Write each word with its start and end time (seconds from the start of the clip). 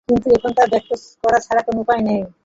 কিন্তু 0.09 0.27
এখন 0.37 0.51
তা 0.57 0.63
ব্যক্ত 0.71 0.91
করা 1.23 1.39
ছাড়া 1.45 1.61
কোন 1.63 1.75
উপায় 1.83 2.01
নেই। 2.07 2.21